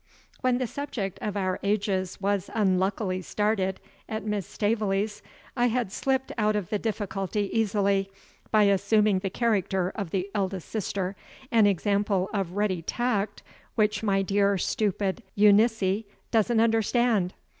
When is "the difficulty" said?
6.71-7.51